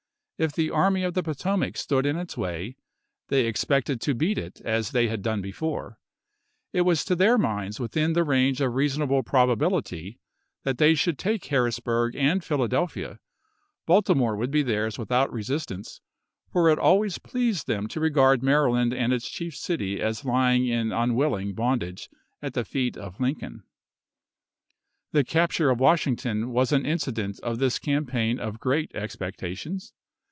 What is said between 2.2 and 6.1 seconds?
way, they expected to beat it as they had done before.